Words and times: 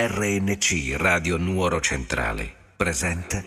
RNC 0.00 0.94
Radio 0.96 1.36
Nuoro 1.38 1.80
Centrale. 1.80 2.48
Presenta 2.76 3.42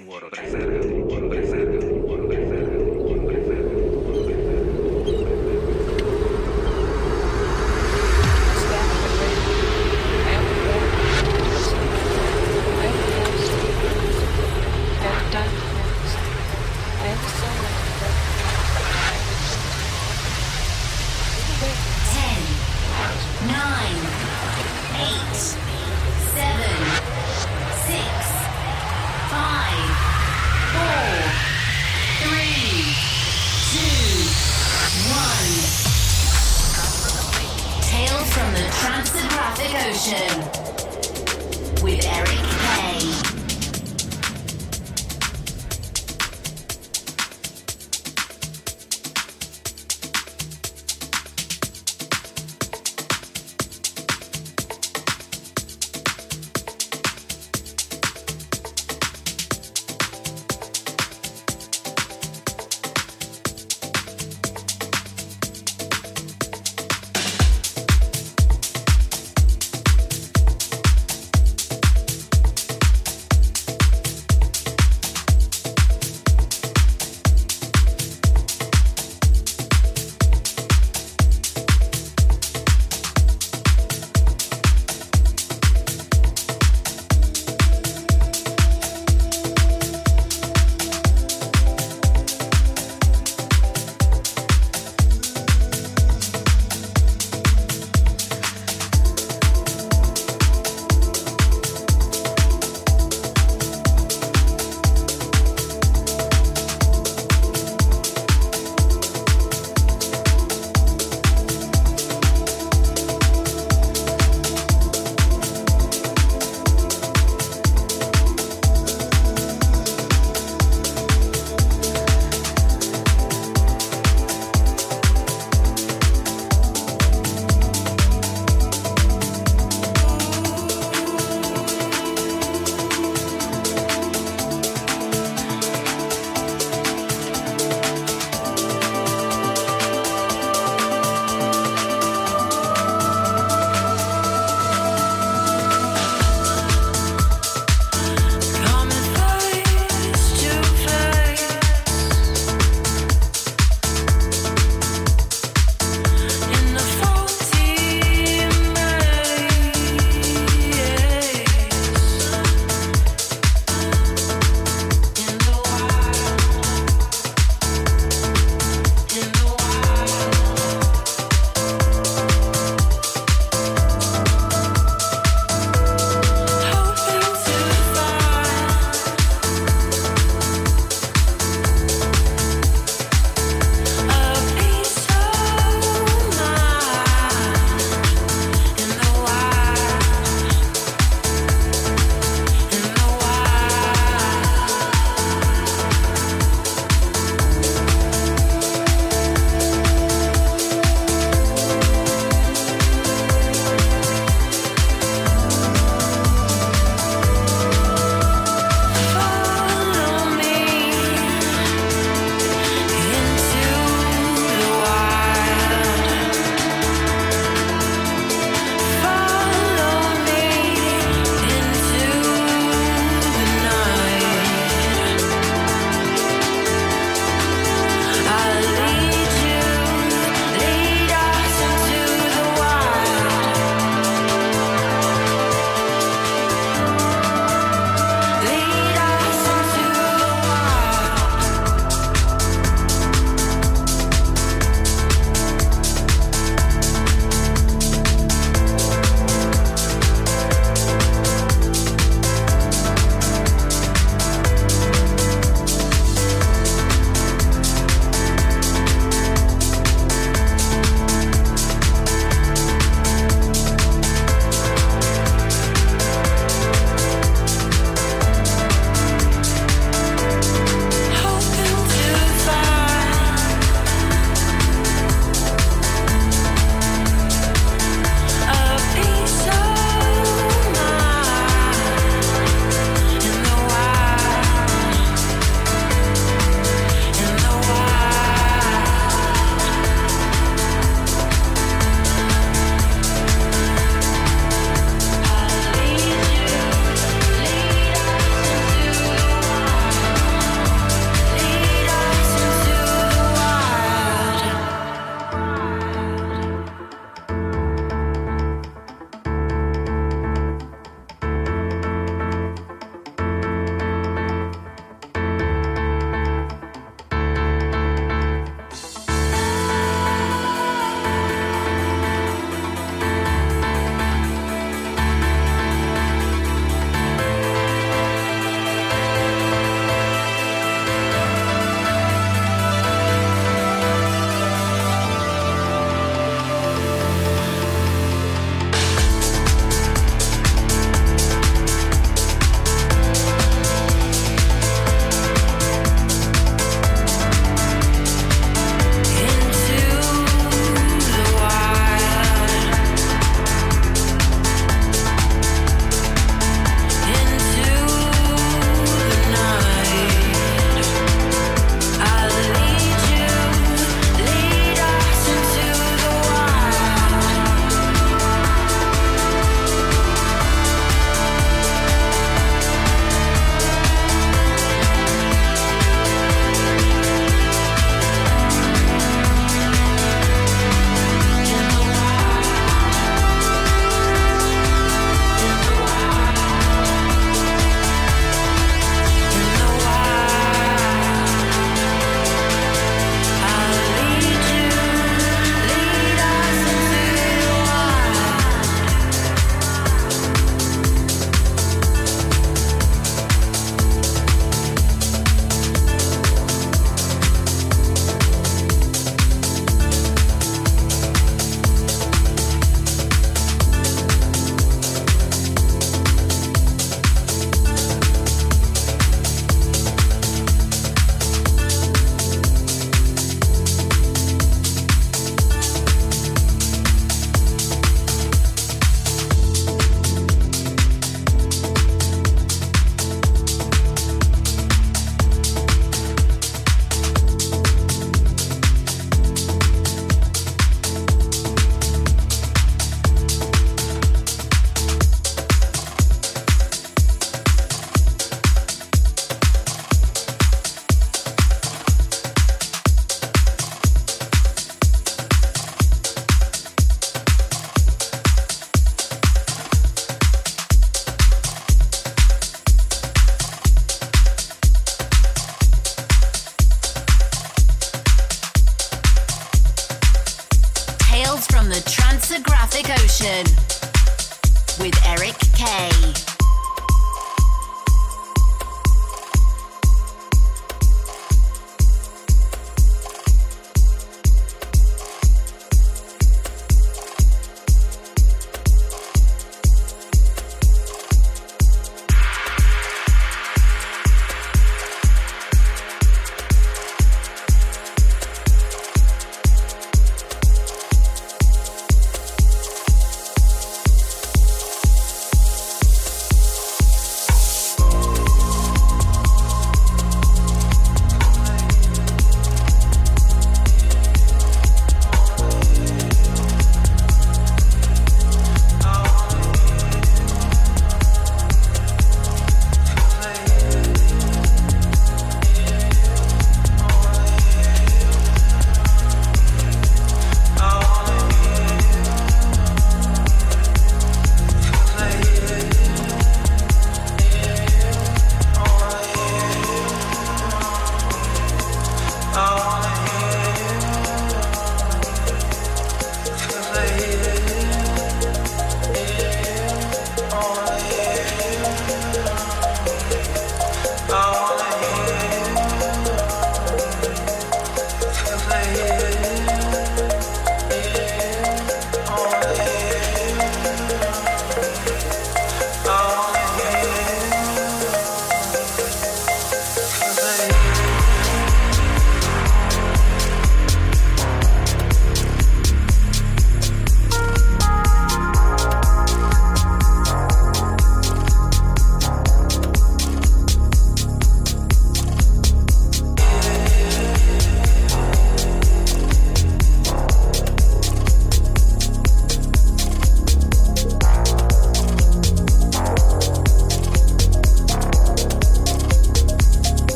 Session. 40.02 40.41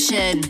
Revolution. 0.00 0.49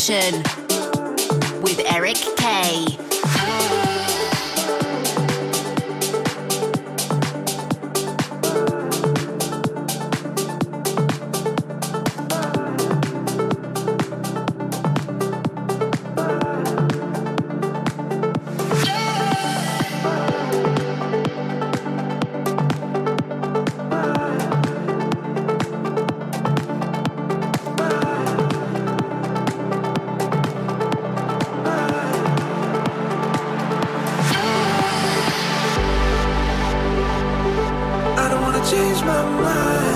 Nation. 0.00 0.59
change 38.80 39.02
my 39.04 39.22
mind. 39.42 39.89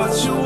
but 0.00 0.24
you 0.24 0.39